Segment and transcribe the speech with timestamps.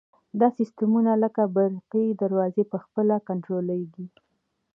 [0.39, 4.05] دا سیسټمونه لکه برقي دروازې په خپله کنټرولیږي.